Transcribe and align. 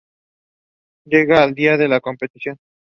Llega 1.05 1.43
el 1.43 1.53
día 1.53 1.77
de 1.77 1.87
la 1.87 2.01
competición. 2.01 2.57